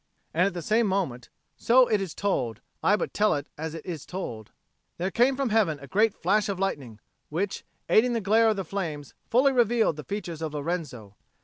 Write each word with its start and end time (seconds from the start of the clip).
And 0.33 0.47
at 0.47 0.55
the 0.55 0.63
same 0.63 0.87
moment 0.87 1.29
(so 1.57 1.85
it 1.87 2.01
is 2.01 2.15
told, 2.15 2.59
I 2.81 2.95
but 2.95 3.13
tell 3.13 3.35
it 3.35 3.45
as 3.55 3.75
it 3.75 3.85
is 3.85 4.03
told) 4.03 4.49
there 4.97 5.11
came 5.11 5.35
from 5.35 5.49
heaven 5.49 5.77
a 5.79 5.85
great 5.85 6.15
flash 6.15 6.49
of 6.49 6.57
lightning, 6.57 6.99
which, 7.29 7.63
aiding 7.87 8.13
the 8.13 8.19
glare 8.19 8.49
of 8.49 8.55
the 8.55 8.65
flames, 8.65 9.13
fully 9.29 9.51
revealed 9.53 9.97
the 9.97 10.03
features 10.03 10.41
of 10.41 10.55
Lorenzo. 10.55 11.17